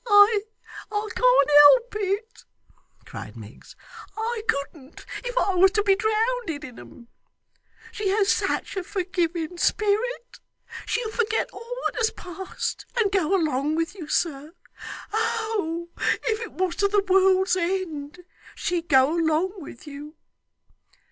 'I 0.07 0.39
can't 0.89 1.49
help 1.61 1.95
it,' 1.97 2.43
cried 3.05 3.37
Miggs. 3.37 3.75
'I 4.17 4.41
couldn't, 4.47 5.05
if 5.23 5.37
I 5.37 5.53
was 5.53 5.69
to 5.73 5.83
be 5.83 5.95
drownded 5.95 6.63
in 6.63 6.79
'em. 6.79 7.07
She 7.91 8.09
has 8.09 8.27
such 8.31 8.75
a 8.75 8.83
forgiving 8.83 9.59
spirit! 9.59 10.39
She'll 10.87 11.11
forget 11.11 11.51
all 11.53 11.75
that 11.85 11.97
has 11.97 12.09
passed, 12.09 12.87
and 12.97 13.11
go 13.11 13.35
along 13.35 13.75
with 13.75 13.93
you, 13.93 14.07
sir 14.07 14.55
Oh, 15.13 15.89
if 16.23 16.41
it 16.41 16.53
was 16.53 16.75
to 16.77 16.87
the 16.87 17.03
world's 17.07 17.55
end, 17.55 18.21
she'd 18.55 18.89
go 18.89 19.15
along 19.15 19.61
with 19.61 19.85
you. 19.85 20.15